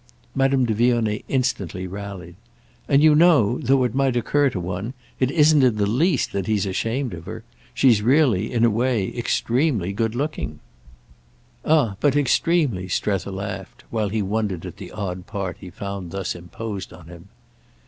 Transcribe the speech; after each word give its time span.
Madame 0.33 0.65
de 0.65 0.73
Vionnet 0.73 1.23
instantly 1.27 1.85
rallied. 1.85 2.33
"And 2.89 3.03
you 3.03 3.13
know—though 3.13 3.83
it 3.83 3.93
might 3.93 4.15
occur 4.15 4.49
to 4.49 4.59
one—it 4.59 5.29
isn't 5.29 5.61
in 5.61 5.75
the 5.75 5.85
least 5.85 6.31
that 6.31 6.47
he's 6.47 6.65
ashamed 6.65 7.13
of 7.13 7.27
her. 7.27 7.43
She's 7.75 8.01
really—in 8.01 8.65
a 8.65 8.69
way—extremely 8.71 9.93
good 9.93 10.15
looking." 10.15 10.59
"Ah 11.63 11.97
but 11.99 12.15
extremely!" 12.15 12.87
Strether 12.87 13.29
laughed 13.29 13.83
while 13.91 14.09
he 14.09 14.23
wondered 14.23 14.65
at 14.65 14.77
the 14.77 14.89
odd 14.91 15.27
part 15.27 15.57
he 15.59 15.69
found 15.69 16.09
thus 16.09 16.33
imposed 16.33 16.91
on 16.91 17.05
him. 17.05 17.29